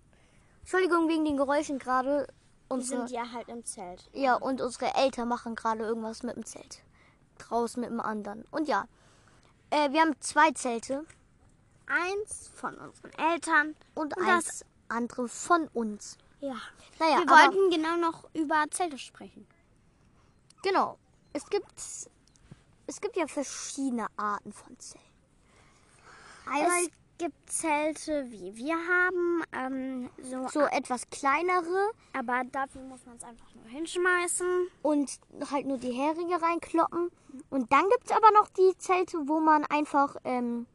Entschuldigung 0.60 1.08
wegen 1.08 1.24
den 1.24 1.36
Geräuschen 1.36 1.78
gerade. 1.78 2.26
Wir 2.70 2.80
sind 2.82 3.10
ja 3.10 3.30
halt 3.30 3.48
im 3.48 3.64
Zelt. 3.64 4.08
ja, 4.12 4.34
und 4.34 4.60
unsere 4.60 4.94
Eltern 4.94 5.28
machen 5.28 5.54
gerade 5.54 5.84
irgendwas 5.84 6.22
mit 6.24 6.34
dem 6.36 6.44
Zelt. 6.44 6.82
Draußen 7.38 7.80
mit 7.80 7.90
dem 7.90 8.00
anderen. 8.00 8.44
Und 8.50 8.66
ja, 8.68 8.86
äh, 9.70 9.90
wir 9.92 10.00
haben 10.00 10.14
zwei 10.20 10.50
Zelte 10.52 11.04
Eins 11.86 12.48
von 12.54 12.74
unseren 12.76 13.12
Eltern. 13.12 13.76
und, 13.94 14.16
Und 14.16 14.26
eins 14.26 14.44
das- 14.46 14.64
andere 14.88 15.28
von 15.28 15.68
uns. 15.74 16.16
Ja. 16.46 16.56
Naja, 16.98 17.18
Wir 17.20 17.28
wollten 17.28 17.70
genau 17.70 17.96
noch 17.96 18.28
über 18.34 18.64
Zelte 18.70 18.98
sprechen. 18.98 19.46
genau. 20.62 20.98
Es 21.32 21.44
gibt, 21.48 21.66
es 22.86 23.00
gibt 23.00 23.16
ja 23.16 23.26
verschiedene 23.26 24.06
Arten 24.16 24.52
von 24.52 24.78
Zelten. 24.78 25.00
Einmal 26.46 26.86
gibt 27.18 27.50
Zelte, 27.50 28.30
wie 28.30 28.54
wir 28.56 28.76
haben. 28.76 29.42
Ähm, 29.52 30.10
so, 30.22 30.46
So 30.48 30.60
etwas 30.66 31.08
kleinere 31.10 31.90
aber 32.12 32.44
dafür 32.52 32.82
muss 32.82 33.04
man 33.06 33.16
es 33.16 33.24
einfach 33.24 33.52
nur 33.54 33.64
hinschmeißen. 33.66 34.68
und 34.82 35.18
halt 35.50 35.66
nur 35.66 35.78
die 35.78 35.92
Heringe 35.92 36.40
reinkloppen. 36.40 37.10
Und 37.50 37.72
dann 37.72 37.88
gibt 37.88 38.04
es 38.04 38.12
aber 38.12 38.30
noch 38.32 38.48
die 38.50 38.76
Zelte, 38.78 39.18
wo 39.26 39.40
man 39.40 39.64
einfach, 39.64 40.14
ähm, 40.24 40.66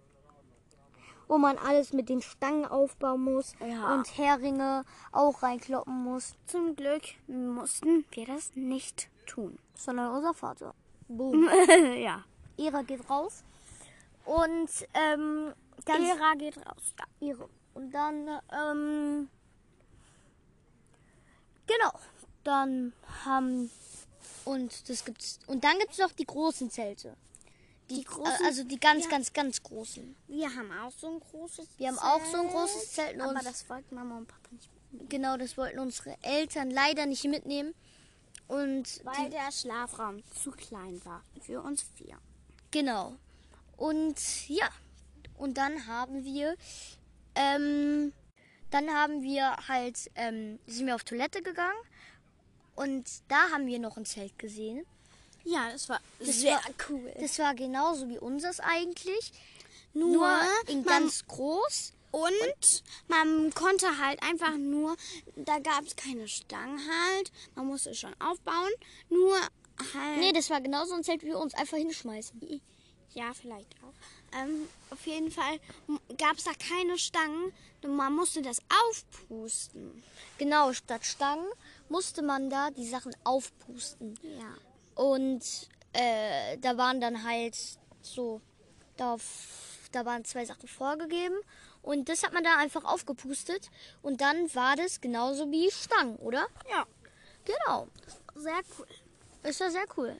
wo 1.29 1.38
man 1.38 1.57
alles 1.57 1.93
mit 1.93 2.09
den 2.09 2.21
Stangen 2.21 2.65
aufbauen 2.65 3.24
muss 3.24 3.53
Ja. 3.65 3.93
und 3.93 4.17
Heringe 4.17 4.83
auch 5.13 5.41
reinkloppen 5.41 6.03
muss, 6.03 6.33
Zum 6.48 6.75
Glück 6.75 7.03
mussten 7.27 8.03
wir 8.12 8.25
das 8.25 8.51
nicht 8.55 9.07
tun. 9.25 9.57
sondern 9.75 10.13
unser 10.13 10.33
Vater. 10.33 10.74
Boom. 11.07 11.48
ja. 11.98 12.25
Ära 12.57 12.81
geht 12.81 13.09
raus. 13.09 13.43
Und 14.25 14.69
ähm, 14.93 15.53
ganz 15.86 16.05
Ära 16.09 16.33
geht 16.36 16.57
raus. 16.57 16.93
Ja. 17.00 17.05
Ihre. 17.27 17.48
Und 17.74 17.91
dann, 17.91 18.27
ähm, 18.51 19.29
genau, 21.67 21.91
dann 22.43 22.93
haben 23.25 23.69
und 24.45 24.89
das 24.89 25.05
gibt's 25.05 25.39
und 25.48 25.63
dann 25.63 25.77
gibt's 25.79 26.00
noch 26.00 26.12
die 26.12 26.25
großen 26.25 26.69
Zelte. 26.69 27.15
Die, 27.89 28.05
großen- 28.05 28.46
also 28.46 28.63
die 28.63 28.79
ganz, 28.79 29.05
ja. 29.05 29.10
ganz, 29.10 29.34
ganz 29.34 29.63
großen. 29.63 30.15
Wir 30.27 30.48
haben 30.55 30.72
auch 30.72 30.91
so 30.91 31.08
ein 31.12 31.19
großes 31.19 31.67
Wir 31.77 31.88
haben 31.88 32.00
auch 32.00 32.24
so 32.25 32.38
ein 32.38 32.48
großes 32.50 32.91
Zelt, 32.93 33.19
Aber 33.19 33.39
das 33.39 33.67
wollten 33.69 33.96
Mama 33.96 34.17
und 34.17 34.27
Papa 34.27 34.48
nicht. 34.51 34.69
Genau, 35.10 35.38
das 35.38 35.58
wollten 35.58 35.79
unsere 35.79 36.15
Eltern 36.24 36.69
leider 36.72 37.05
nicht 37.05 37.24
mitnehmen. 37.25 37.74
Und 38.48 39.01
Weil 39.05 39.25
die, 39.25 39.29
der 39.31 39.51
Schlafraum 39.51 40.24
zu 40.43 40.51
klein 40.51 41.00
war 41.05 41.24
für 41.41 41.62
uns 41.62 41.84
vier. 41.96 42.17
genau. 42.72 43.15
Und 43.77 44.50
ja, 44.50 44.67
und 45.38 45.58
dann 45.58 45.88
haben 45.88 46.25
wir, 46.25 46.55
ähm, 47.36 48.12
dann 48.72 48.89
haben 48.89 49.22
wir 49.22 49.55
halt, 49.67 50.12
ähm, 50.15 50.60
sind 50.67 50.86
wir 50.88 50.96
auf 50.96 51.03
Toilette 51.05 51.41
gegangen 51.41 51.79
und 52.75 53.08
da 53.29 53.50
haben 53.53 53.67
wir 53.67 53.79
noch 53.79 53.96
ein 53.98 54.05
Zelt 54.05 54.38
gesehen. 54.38 54.86
Ja, 55.43 55.72
das 55.72 55.89
war 55.89 56.00
Das 56.19 56.39
sehr 56.39 56.55
war- 56.55 56.62
cool. 56.89 57.13
Das 57.19 57.39
war 57.39 57.53
genauso 57.55 58.08
wie 58.10 58.17
unseres 58.19 58.60
eigentlich, 58.60 59.31
nur, 59.93 60.13
nur 60.17 60.29
in 60.67 60.84
ganz 60.84 61.25
groß. 61.27 61.93
und 62.12 62.84
man 63.08 63.53
konnte 63.53 63.98
halt 64.00 64.22
einfach 64.24 64.55
nur, 64.58 64.96
da 65.36 65.60
gab 65.60 65.86
es 65.86 65.96
keine 65.96 66.27
Stangen 66.27 66.79
halt, 66.79 67.31
man 67.55 67.67
musste 67.67 67.93
schon 67.96 68.13
aufbauen, 68.19 68.72
nur 69.10 69.36
halt. 69.93 70.19
Nee, 70.19 70.31
das 70.34 70.50
war 70.50 70.60
genauso 70.62 70.93
ein 70.96 71.03
Zelt 71.03 71.24
wie 71.24 71.34
uns, 71.34 71.53
einfach 71.53 71.77
hinschmeißen. 71.77 72.62
Ja, 73.13 73.34
vielleicht 73.34 73.74
auch. 73.84 74.38
Ähm, 74.39 74.67
auf 74.91 75.05
jeden 75.08 75.31
Fall 75.31 75.60
gab 76.19 76.38
es 76.38 76.43
da 76.43 76.51
keine 76.53 76.98
Stangen. 77.00 77.51
Man 77.88 78.13
musste 78.13 78.41
das 78.43 78.60
aufpusten. 78.88 80.03
Genau, 80.38 80.74
statt 80.74 81.05
Stangen 81.05 81.48
musste 81.89 82.22
man 82.22 82.50
da 82.51 82.69
die 82.69 82.88
Sachen 82.88 83.15
aufpusten. 83.24 84.15
Ja. 84.22 84.55
Und 85.00 85.70
äh, 85.94 86.58
da 86.58 86.75
waren 86.75 87.00
dann 87.00 87.24
halt 87.24 87.58
so, 88.01 88.41
da, 88.98 89.15
da 89.94 90.03
waren 90.03 90.25
zwei 90.25 90.44
Sachen 90.44 90.68
vorgegeben. 90.68 91.38
Und 91.82 92.10
das 92.10 92.22
hat 92.24 92.34
man 92.34 92.44
da 92.44 92.58
einfach 92.58 92.84
aufgepustet. 92.84 93.72
Und 94.01 94.20
dann 94.20 94.53
war 94.53 94.75
das 94.75 95.00
genauso 95.00 95.50
wie 95.51 95.72
Stangen, 95.72 96.18
oder? 96.18 96.48
Ja. 96.70 96.86
Genau. 97.46 97.88
Sehr 98.36 98.60
cool. 98.77 98.88
Ist 99.44 99.62
ja 99.62 99.70
sehr 99.70 99.86
cool. 99.96 100.18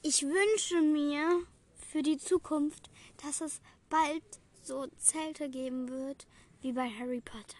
Ich 0.00 0.22
wünsche 0.22 0.80
mir 0.80 1.46
für 1.90 2.02
die 2.02 2.16
Zukunft, 2.16 2.88
dass 3.22 3.42
es 3.42 3.60
bald 3.90 4.24
so 4.62 4.86
Zelte 4.96 5.50
geben 5.50 5.90
wird 5.90 6.26
wie 6.62 6.72
bei 6.72 6.88
Harry 6.88 7.20
Potter. 7.20 7.58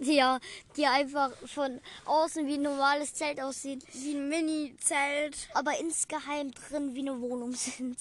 Ja, 0.00 0.40
die 0.76 0.86
einfach 0.86 1.30
von 1.46 1.80
außen 2.04 2.46
wie 2.46 2.54
ein 2.54 2.62
normales 2.62 3.14
Zelt 3.14 3.40
aussieht, 3.40 3.84
Wie 3.92 4.14
ein 4.14 4.28
Mini-Zelt. 4.28 5.48
aber 5.54 5.78
insgeheim 5.78 6.50
drin 6.52 6.94
wie 6.94 7.00
eine 7.00 7.20
Wohnung 7.20 7.52
sind. 7.54 7.98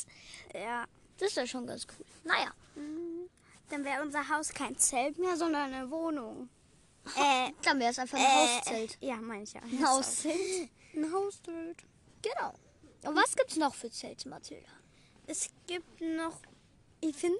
Ja. 0.53 0.85
Das 1.19 1.29
ist 1.29 1.37
ja 1.37 1.45
schon 1.47 1.67
ganz 1.67 1.85
cool. 1.97 2.05
Naja, 2.23 2.51
Dann 3.69 3.85
wäre 3.85 4.01
unser 4.01 4.27
Haus 4.27 4.49
kein 4.49 4.75
Zelt 4.77 5.17
mehr, 5.19 5.37
sondern 5.37 5.73
eine 5.73 5.89
Wohnung. 5.89 6.49
Äh, 7.17 7.51
dann 7.63 7.79
wäre 7.81 7.91
es 7.91 7.99
einfach 7.99 8.17
ein 8.17 8.23
äh, 8.23 8.27
Hauszelt. 8.57 8.97
Ja, 9.01 9.17
meine 9.17 9.43
ich 9.43 9.51
ja. 9.51 9.59
Ein 9.61 9.85
Hauszelt. 9.85 10.69
Ein 10.95 11.11
Hauszelt. 11.13 11.77
Genau. 12.21 12.53
Und 13.03 13.15
was 13.17 13.35
gibt's 13.35 13.57
noch 13.57 13.75
für 13.75 13.91
Zelte, 13.91 14.29
Mathilda? 14.29 14.69
Es 15.27 15.49
gibt 15.67 15.99
noch, 15.99 16.37
ich 17.01 17.13
finde, 17.13 17.39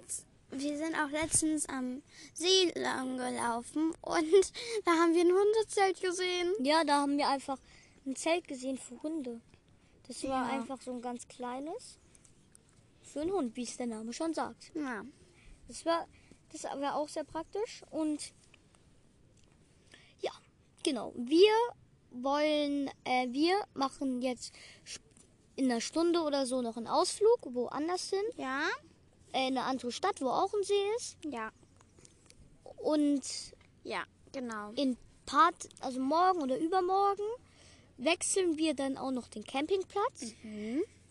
wir 0.58 0.78
sind 0.78 0.96
auch 0.96 1.10
letztens 1.10 1.68
am 1.68 2.02
See 2.34 2.72
lang 2.76 3.18
gelaufen 3.18 3.94
und 4.02 4.52
da 4.86 4.92
haben 4.92 5.14
wir 5.14 5.22
ein 5.22 5.32
Hundezelt 5.32 6.02
gesehen. 6.02 6.54
Ja, 6.60 6.84
da 6.84 7.02
haben 7.02 7.18
wir 7.18 7.28
einfach 7.30 7.58
ein 8.06 8.16
Zelt 8.16 8.48
gesehen 8.48 8.78
für 8.78 9.02
Hunde. 9.04 9.40
Das 10.08 10.24
war 10.24 10.50
Ja. 10.50 10.60
einfach 10.60 10.82
so 10.82 10.92
ein 10.92 11.02
ganz 11.02 11.28
kleines. 11.28 11.98
Für 13.02 13.22
einen 13.22 13.32
Hund, 13.32 13.56
wie 13.56 13.64
es 13.64 13.78
der 13.78 13.88
Name 13.88 14.12
schon 14.14 14.34
sagt. 14.34 14.72
Ja. 14.76 15.04
Das 15.68 15.86
war, 15.86 16.08
das 16.52 16.64
war 16.64 16.96
auch 16.96 17.08
sehr 17.08 17.24
praktisch. 17.24 17.84
Und 17.92 18.34
ja, 20.22 20.32
genau. 20.84 21.14
Wir 21.16 21.54
wollen, 22.12 22.90
äh, 23.06 23.28
wir 23.30 23.56
machen 23.74 24.22
jetzt 24.22 24.54
in 25.56 25.66
einer 25.72 25.82
Stunde 25.82 26.22
oder 26.22 26.46
so 26.46 26.62
noch 26.62 26.78
einen 26.78 26.88
Ausflug 26.88 27.40
woanders 27.54 28.10
hin. 28.10 28.24
Ja? 28.38 28.68
Äh, 29.34 29.48
in 29.48 29.58
eine 29.58 29.64
andere 29.64 29.92
Stadt, 29.92 30.22
wo 30.22 30.30
auch 30.30 30.54
ein 30.54 30.64
See 30.64 30.74
ist. 30.98 31.18
Ja. 31.26 31.52
Und 32.78 33.22
Ja, 33.84 34.04
genau. 34.32 34.72
in 34.76 34.98
Part, 35.26 35.68
also 35.82 36.00
morgen 36.00 36.42
oder 36.42 36.58
übermorgen, 36.58 37.24
wechseln 37.98 38.58
wir 38.58 38.74
dann 38.74 38.98
auch 38.98 39.12
noch 39.12 39.28
den 39.28 39.44
Campingplatz. 39.44 40.34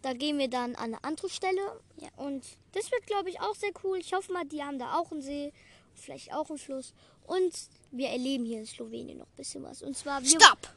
Da 0.02 0.12
gehen 0.14 0.38
wir 0.38 0.48
dann 0.48 0.74
an 0.74 0.94
eine 0.94 1.04
andere 1.04 1.28
Stelle. 1.28 1.60
Ja. 1.96 2.08
Und 2.16 2.44
das 2.72 2.90
wird, 2.90 3.06
glaube 3.06 3.30
ich, 3.30 3.40
auch 3.40 3.54
sehr 3.54 3.72
cool. 3.84 3.98
Ich 3.98 4.12
hoffe 4.12 4.32
mal, 4.32 4.44
die 4.44 4.62
haben 4.62 4.78
da 4.78 4.98
auch 4.98 5.10
einen 5.12 5.22
See, 5.22 5.52
vielleicht 5.94 6.32
auch 6.34 6.48
einen 6.50 6.58
Fluss. 6.58 6.92
Und 7.26 7.52
wir 7.90 8.08
erleben 8.08 8.44
hier 8.44 8.58
in 8.58 8.66
Slowenien 8.66 9.18
noch 9.18 9.26
ein 9.26 9.36
bisschen 9.36 9.62
was. 9.62 9.82
Und 9.82 9.96
zwar 9.96 10.20
wir. 10.22 10.28
Stopp! 10.28 10.68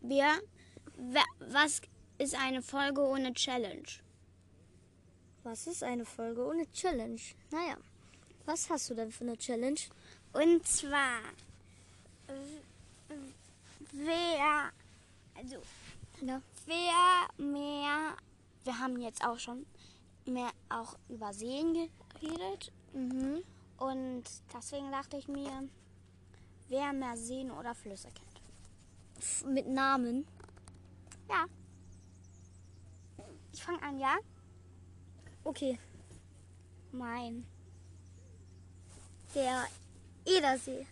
Wir, 0.00 0.26
wa- 0.96 1.24
was 1.38 1.80
ist 2.18 2.34
eine 2.34 2.62
Folge 2.62 3.00
ohne 3.00 3.32
Challenge? 3.32 3.86
Was 5.48 5.66
ist 5.66 5.82
eine 5.82 6.04
Folge 6.04 6.44
ohne 6.46 6.70
Challenge? 6.72 7.18
Naja, 7.50 7.78
was 8.44 8.68
hast 8.68 8.90
du 8.90 8.94
denn 8.94 9.10
für 9.10 9.24
eine 9.24 9.38
Challenge? 9.38 9.80
Und 10.34 10.66
zwar, 10.66 11.20
wer, 13.92 14.70
also, 15.34 15.56
Ja. 16.20 16.42
wer 16.66 17.46
mehr, 17.46 18.14
wir 18.64 18.78
haben 18.78 19.00
jetzt 19.00 19.24
auch 19.24 19.38
schon 19.38 19.64
mehr 20.26 20.50
auch 20.68 20.98
über 21.08 21.32
Seen 21.32 21.88
geredet. 22.20 22.70
Mhm. 22.92 23.42
Und 23.78 24.24
deswegen 24.52 24.92
dachte 24.92 25.16
ich 25.16 25.28
mir, 25.28 25.66
wer 26.68 26.92
mehr 26.92 27.16
Seen 27.16 27.50
oder 27.52 27.74
Flüsse 27.74 28.08
kennt. 28.10 29.50
Mit 29.54 29.66
Namen. 29.66 30.26
Ja. 31.30 31.46
Ich 33.54 33.64
fange 33.64 33.82
an, 33.82 33.98
ja? 33.98 34.14
Okay. 35.48 35.78
Mein. 36.92 37.46
Der 39.34 39.66
Edersee. 40.26 40.86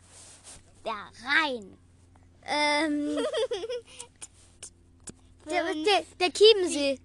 Der 0.83 1.13
Rhein. 1.23 1.77
Ähm, 2.43 3.17
der, 5.45 5.75
der, 5.75 6.05
der 6.19 6.33
Chiemsee. 6.33 6.99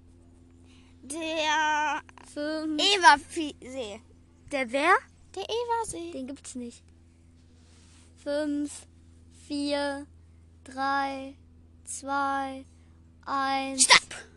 Der. 1.01 2.01
Eversee. 2.37 4.01
Der 4.49 4.71
wer? 4.71 4.95
Der 5.35 5.43
Eversee. 5.43 6.11
Den 6.13 6.27
gibt's 6.27 6.55
nicht. 6.55 6.81
Fünf, 8.23 8.87
vier, 9.45 10.07
drei, 10.63 11.35
zwei, 11.83 12.65
eins. 13.25 13.83
Stopp! 13.83 14.30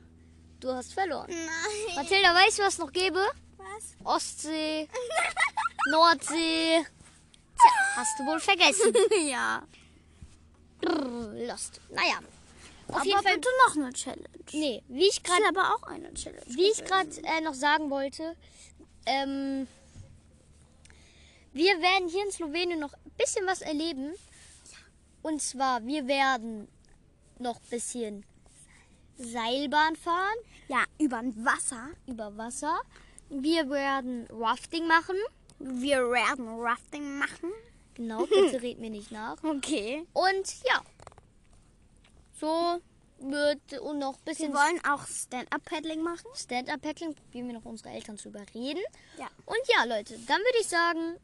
Du 0.65 0.73
hast 0.75 0.95
verloren. 0.95 1.27
Nein. 1.29 1.95
Mathilda, 1.95 2.35
weißt 2.35 2.59
du, 2.59 2.63
was 2.63 2.79
noch 2.79 2.91
gäbe? 2.91 3.21
Was? 3.59 3.95
Ostsee, 4.03 4.89
Nordsee. 5.91 6.79
Tja, 6.81 7.71
hast 7.97 8.19
du 8.19 8.25
wohl 8.25 8.41
vergessen. 8.41 8.95
ja. 9.29 9.63
Brrr, 10.81 11.35
Lost. 11.47 11.83
Naja. 11.91 12.19
Auf 12.89 12.95
Aber 12.97 13.05
jeden 13.05 13.23
Fall. 13.23 13.35
bitte 13.35 13.49
noch 13.67 13.77
eine 13.77 13.93
Challenge. 13.93 14.29
Nee, 14.53 14.83
wie 14.89 15.07
ich 15.07 15.23
gerade 15.23 15.47
aber 15.49 15.75
auch 15.75 15.83
eine 15.83 16.15
Challenge. 16.15 16.47
wie 16.47 16.71
ich 16.71 16.83
gerade 16.83 17.11
äh, 17.25 17.43
noch 17.43 17.53
sagen 17.53 17.91
wollte, 17.91 18.35
ähm, 19.05 19.69
wir 21.53 21.79
werden 21.83 22.09
hier 22.09 22.25
in 22.25 22.33
Slowenien 22.33 22.81
noch 22.81 22.95
ein 22.95 23.11
bisschen 23.19 23.47
was 23.47 23.61
erleben. 23.61 24.15
Und 25.21 25.43
zwar, 25.43 25.85
wir 25.87 26.07
werden 26.07 26.69
noch 27.39 27.57
ein 27.57 27.69
bisschen 27.69 28.25
Seilbahn 29.17 29.97
fahren 29.97 30.37
Ja, 30.69 30.85
über 30.99 31.23
Wasser. 31.37 31.91
über 32.07 32.37
Wasser. 32.37 32.81
Wir 33.31 33.69
werden 33.71 34.27
Rafting 34.31 34.87
machen. 34.87 35.17
Wir 35.59 35.99
werden 36.11 36.61
Rafting 36.61 37.19
machen. 37.19 37.53
Genau, 37.95 38.27
bitte 38.27 38.61
red 38.63 38.79
mir 38.79 38.91
nicht 38.91 39.13
nach. 39.13 39.43
Okay. 39.43 40.07
Und 40.13 40.47
ja, 40.65 40.83
so 42.41 42.81
wird 43.21 43.81
und 43.81 43.99
noch 43.99 44.15
ein 44.15 44.21
Wir 44.25 44.33
bisschen 44.33 44.53
wollen 44.53 44.81
auch 44.89 45.07
Stand-Up-Paddling 45.07 46.03
machen. 46.03 46.27
Stand-Up-Paddling. 46.35 47.15
Probieren 47.15 47.47
wir 47.47 47.55
noch 47.55 47.65
unsere 47.65 47.91
Eltern 47.91 48.19
zu 48.19 48.29
überreden. 48.29 48.83
Ja. 49.19 49.29
Und 49.47 49.61
ja, 49.69 49.85
Leute, 49.85 50.19
dann 50.27 50.39
würde 50.39 50.59
ich 50.61 50.69
sagen, 50.69 51.17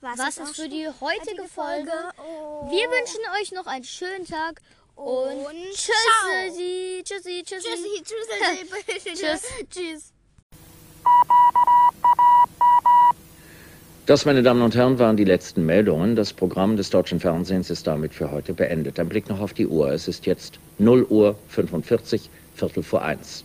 was, 0.00 0.20
auch 0.20 0.26
ist 0.28 0.56
für 0.56 0.62
schon 0.62 0.70
die 0.70 0.88
heutige 0.88 1.44
Folge. 1.48 1.92
Oh. 2.18 2.70
Wir 2.70 2.88
wünschen 2.90 3.20
euch 3.40 3.52
noch 3.52 3.66
einen 3.66 3.84
schönen 3.84 4.26
Tag 4.26 4.60
und, 4.98 5.46
Und 5.46 5.54
tschüssi, 5.74 7.02
tschüssi, 7.04 7.42
tschüssi. 7.44 8.02
Tschüssi, 8.02 9.04
tschüssi. 9.04 9.14
Tschüss. 9.14 9.42
Tschüss. 9.70 10.12
Das, 14.06 14.24
meine 14.24 14.42
Damen 14.42 14.62
und 14.62 14.74
Herren, 14.74 14.98
waren 14.98 15.16
die 15.16 15.24
letzten 15.24 15.64
Meldungen. 15.66 16.16
Das 16.16 16.32
Programm 16.32 16.76
des 16.76 16.90
deutschen 16.90 17.20
Fernsehens 17.20 17.70
ist 17.70 17.86
damit 17.86 18.12
für 18.14 18.30
heute 18.32 18.54
beendet. 18.54 18.98
Ein 18.98 19.08
Blick 19.08 19.28
noch 19.28 19.40
auf 19.40 19.52
die 19.52 19.66
Uhr. 19.66 19.92
Es 19.92 20.08
ist 20.08 20.26
jetzt 20.26 20.58
0 20.78 21.04
Uhr 21.04 21.36
45, 21.48 22.28
Viertel 22.54 22.82
vor 22.82 23.02
eins. 23.02 23.44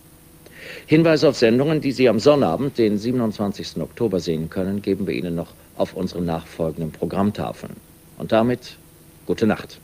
Hinweise 0.88 1.28
auf 1.30 1.36
Sendungen, 1.38 1.82
die 1.82 1.92
Sie 1.92 2.10
am 2.10 2.20
Sonnabend, 2.20 2.78
den 2.78 2.98
27. 2.98 3.78
Oktober 3.78 4.20
sehen 4.20 4.50
können, 4.50 4.82
geben 4.82 5.06
wir 5.06 5.14
Ihnen 5.14 5.36
noch 5.36 5.54
auf 5.76 5.94
unseren 5.94 6.26
nachfolgenden 6.26 6.92
Programmtafeln. 6.92 7.76
Und 8.18 8.32
damit 8.32 8.78
gute 9.26 9.46
Nacht. 9.46 9.80